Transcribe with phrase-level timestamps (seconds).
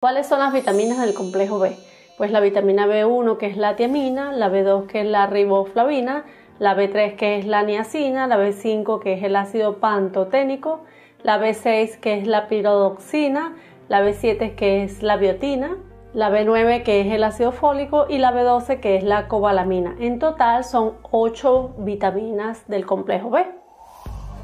[0.00, 1.76] ¿Cuáles son las vitaminas del complejo B?
[2.16, 6.24] Pues la vitamina B1 que es la tiamina, la B2 que es la riboflavina,
[6.58, 10.80] la B3 que es la niacina, la B5 que es el ácido pantoténico,
[11.22, 13.54] la B6 que es la pirodoxina,
[13.90, 15.76] la B7 que es la biotina,
[16.14, 19.96] la B9 que es el ácido fólico y la B12 que es la cobalamina.
[20.00, 23.44] En total son 8 vitaminas del complejo B.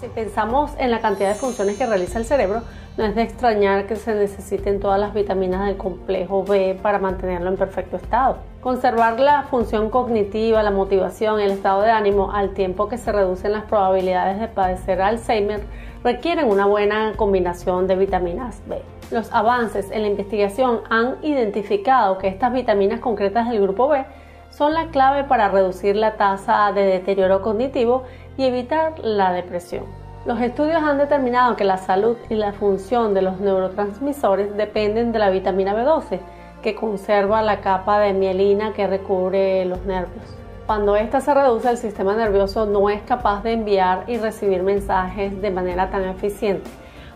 [0.00, 2.62] Si pensamos en la cantidad de funciones que realiza el cerebro,
[3.00, 7.48] no es de extrañar que se necesiten todas las vitaminas del complejo B para mantenerlo
[7.48, 8.36] en perfecto estado.
[8.60, 13.52] Conservar la función cognitiva, la motivación, el estado de ánimo al tiempo que se reducen
[13.52, 15.62] las probabilidades de padecer Alzheimer
[16.04, 18.82] requieren una buena combinación de vitaminas B.
[19.10, 24.04] Los avances en la investigación han identificado que estas vitaminas concretas del grupo B
[24.50, 28.04] son la clave para reducir la tasa de deterioro cognitivo
[28.36, 29.84] y evitar la depresión.
[30.26, 35.18] Los estudios han determinado que la salud y la función de los neurotransmisores dependen de
[35.18, 36.20] la vitamina B12,
[36.62, 40.22] que conserva la capa de mielina que recubre los nervios.
[40.66, 45.40] Cuando ésta se reduce, el sistema nervioso no es capaz de enviar y recibir mensajes
[45.40, 46.70] de manera tan eficiente,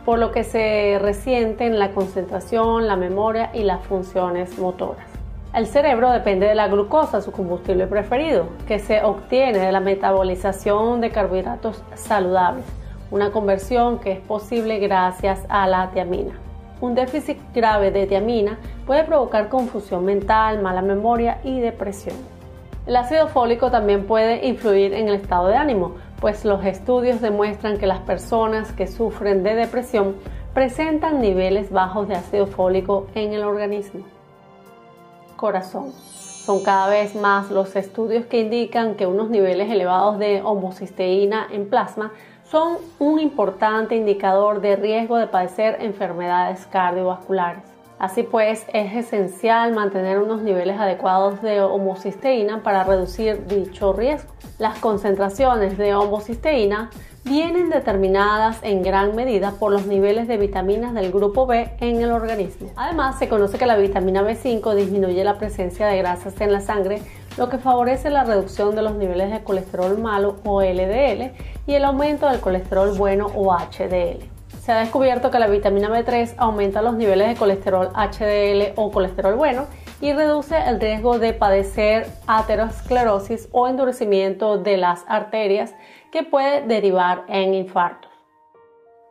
[0.06, 5.04] por lo que se resienten la concentración, la memoria y las funciones motoras.
[5.52, 11.02] El cerebro depende de la glucosa, su combustible preferido, que se obtiene de la metabolización
[11.02, 12.64] de carbohidratos saludables,
[13.10, 16.34] una conversión que es posible gracias a la tiamina.
[16.80, 22.16] Un déficit grave de tiamina puede provocar confusión mental, mala memoria y depresión.
[22.86, 27.78] El ácido fólico también puede influir en el estado de ánimo, pues los estudios demuestran
[27.78, 30.16] que las personas que sufren de depresión
[30.52, 34.04] presentan niveles bajos de ácido fólico en el organismo
[35.44, 35.92] corazón.
[35.92, 41.68] Son cada vez más los estudios que indican que unos niveles elevados de homocisteína en
[41.68, 42.12] plasma
[42.50, 47.62] son un importante indicador de riesgo de padecer enfermedades cardiovasculares.
[47.98, 54.32] Así pues, es esencial mantener unos niveles adecuados de homocisteína para reducir dicho riesgo.
[54.58, 56.90] Las concentraciones de homocisteína
[57.24, 62.12] vienen determinadas en gran medida por los niveles de vitaminas del grupo B en el
[62.12, 62.70] organismo.
[62.76, 67.00] Además, se conoce que la vitamina B5 disminuye la presencia de grasas en la sangre,
[67.36, 71.32] lo que favorece la reducción de los niveles de colesterol malo o LDL
[71.66, 74.24] y el aumento del colesterol bueno o HDL.
[74.60, 79.34] Se ha descubierto que la vitamina B3 aumenta los niveles de colesterol HDL o colesterol
[79.34, 79.66] bueno
[80.00, 85.74] y reduce el riesgo de padecer aterosclerosis o endurecimiento de las arterias
[86.10, 88.10] que puede derivar en infartos.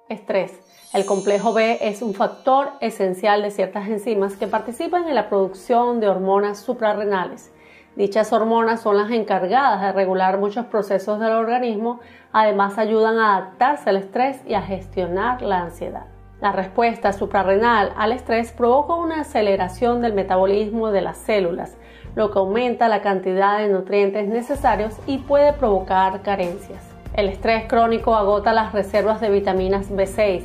[0.09, 0.59] Estrés.
[0.93, 5.99] El complejo B es un factor esencial de ciertas enzimas que participan en la producción
[5.99, 7.52] de hormonas suprarrenales.
[7.95, 11.99] Dichas hormonas son las encargadas de regular muchos procesos del organismo,
[12.31, 16.05] además ayudan a adaptarse al estrés y a gestionar la ansiedad.
[16.41, 21.77] La respuesta suprarrenal al estrés provoca una aceleración del metabolismo de las células,
[22.15, 26.83] lo que aumenta la cantidad de nutrientes necesarios y puede provocar carencias.
[27.13, 30.43] El estrés crónico agota las reservas de vitaminas B6,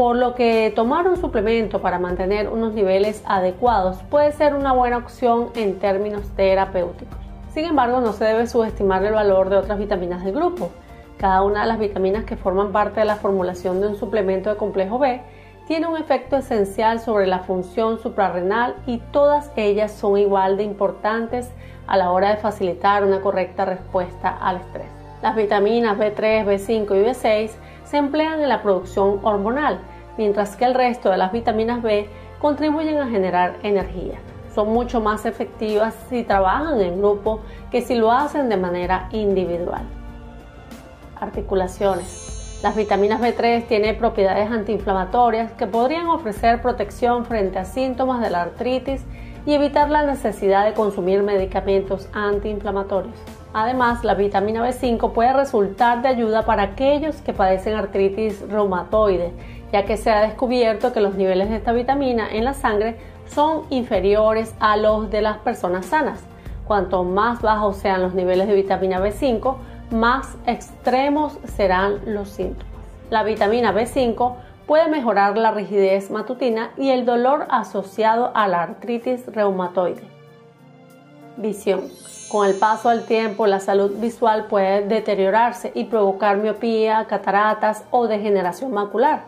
[0.00, 4.96] por lo que tomar un suplemento para mantener unos niveles adecuados puede ser una buena
[4.96, 7.18] opción en términos terapéuticos.
[7.52, 10.70] Sin embargo, no se debe subestimar el valor de otras vitaminas del grupo.
[11.18, 14.56] Cada una de las vitaminas que forman parte de la formulación de un suplemento de
[14.56, 15.20] complejo B
[15.66, 21.50] tiene un efecto esencial sobre la función suprarrenal y todas ellas son igual de importantes
[21.86, 24.99] a la hora de facilitar una correcta respuesta al estrés.
[25.22, 27.50] Las vitaminas B3, B5 y B6
[27.84, 29.80] se emplean en la producción hormonal,
[30.16, 32.08] mientras que el resto de las vitaminas B
[32.40, 34.18] contribuyen a generar energía.
[34.54, 39.82] Son mucho más efectivas si trabajan en grupo que si lo hacen de manera individual.
[41.20, 42.58] Articulaciones.
[42.62, 48.42] Las vitaminas B3 tienen propiedades antiinflamatorias que podrían ofrecer protección frente a síntomas de la
[48.42, 49.04] artritis
[49.44, 53.39] y evitar la necesidad de consumir medicamentos antiinflamatorios.
[53.52, 59.32] Además, la vitamina B5 puede resultar de ayuda para aquellos que padecen artritis reumatoide,
[59.72, 62.96] ya que se ha descubierto que los niveles de esta vitamina en la sangre
[63.26, 66.20] son inferiores a los de las personas sanas.
[66.64, 69.56] Cuanto más bajos sean los niveles de vitamina B5,
[69.90, 72.66] más extremos serán los síntomas.
[73.10, 74.34] La vitamina B5
[74.68, 80.02] puede mejorar la rigidez matutina y el dolor asociado a la artritis reumatoide.
[81.36, 81.80] Visión.
[82.30, 88.06] Con el paso del tiempo, la salud visual puede deteriorarse y provocar miopía, cataratas o
[88.06, 89.24] degeneración macular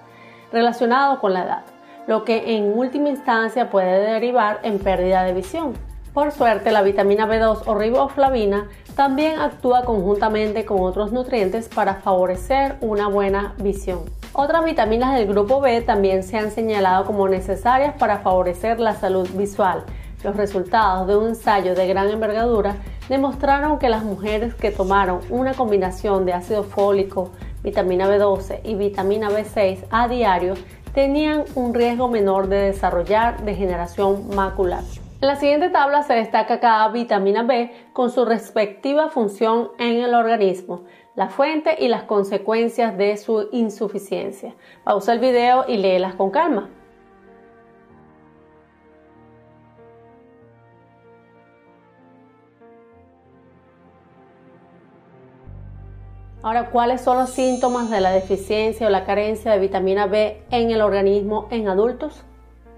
[0.52, 1.62] relacionado con la edad,
[2.06, 5.72] lo que en última instancia puede derivar en pérdida de visión.
[6.14, 12.76] Por suerte, la vitamina B2 o riboflavina también actúa conjuntamente con otros nutrientes para favorecer
[12.82, 14.04] una buena visión.
[14.32, 19.28] Otras vitaminas del grupo B también se han señalado como necesarias para favorecer la salud
[19.32, 19.82] visual.
[20.22, 22.76] Los resultados de un ensayo de gran envergadura
[23.12, 27.30] demostraron que las mujeres que tomaron una combinación de ácido fólico,
[27.62, 30.54] vitamina B12 y vitamina B6 a diario
[30.94, 34.82] tenían un riesgo menor de desarrollar degeneración macular.
[35.20, 40.14] En la siguiente tabla se destaca cada vitamina B con su respectiva función en el
[40.14, 44.54] organismo, la fuente y las consecuencias de su insuficiencia.
[44.84, 46.70] Pausa el video y léelas con calma.
[56.44, 60.72] Ahora, ¿cuáles son los síntomas de la deficiencia o la carencia de vitamina B en
[60.72, 62.24] el organismo en adultos?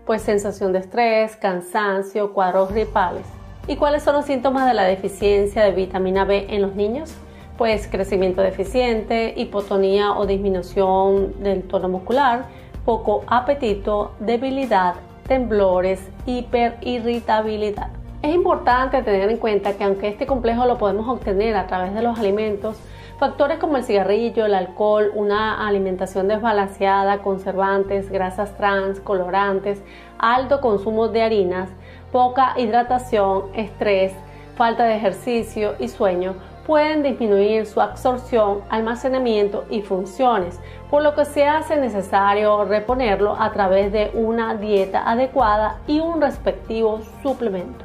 [0.05, 3.25] Pues sensación de estrés, cansancio, cuadros gripales.
[3.67, 7.15] ¿Y cuáles son los síntomas de la deficiencia de vitamina B en los niños?
[7.57, 12.45] Pues crecimiento deficiente, hipotonía o disminución del tono muscular,
[12.85, 14.97] poco apetito, debilidad,
[15.27, 17.89] temblores, hiperirritabilidad.
[18.21, 22.03] Es importante tener en cuenta que aunque este complejo lo podemos obtener a través de
[22.03, 22.77] los alimentos,
[23.19, 29.81] Factores como el cigarrillo, el alcohol, una alimentación desbalanceada, conservantes, grasas trans, colorantes,
[30.19, 31.71] alto consumo de harinas,
[32.11, 34.13] poca hidratación, estrés,
[34.57, 36.35] falta de ejercicio y sueño
[36.67, 40.59] pueden disminuir su absorción, almacenamiento y funciones,
[40.91, 46.21] por lo que se hace necesario reponerlo a través de una dieta adecuada y un
[46.21, 47.85] respectivo suplemento.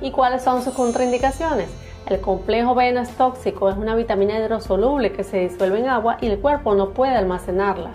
[0.00, 1.68] ¿Y cuáles son sus contraindicaciones?
[2.06, 6.26] El complejo B es tóxico, es una vitamina hidrosoluble que se disuelve en agua y
[6.26, 7.90] el cuerpo no puede almacenarla.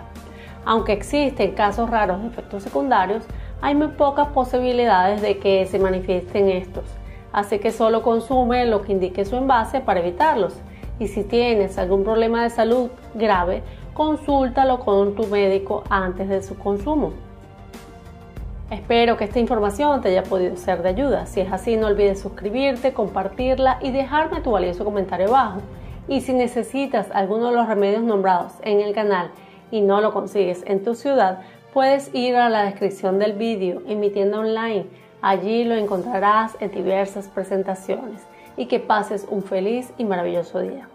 [0.65, 3.23] Aunque existen casos raros de efectos secundarios,
[3.61, 6.85] hay muy pocas posibilidades de que se manifiesten estos,
[7.33, 10.55] así que solo consume lo que indique su envase para evitarlos.
[10.99, 13.61] Y si tienes algún problema de salud grave,
[13.93, 17.26] consúltalo con tu médico antes de su consumo.
[18.69, 21.25] Espero que esta información te haya podido ser de ayuda.
[21.25, 25.61] Si es así, no olvides suscribirte, compartirla y dejarme tu valioso comentario abajo.
[26.09, 29.31] Y si necesitas alguno de los remedios nombrados en el canal
[29.71, 31.43] y no lo consigues en tu ciudad,
[31.73, 34.85] puedes ir a la descripción del vídeo en mi tienda online.
[35.21, 38.21] Allí lo encontrarás en diversas presentaciones.
[38.57, 40.89] Y que pases un feliz y maravilloso día.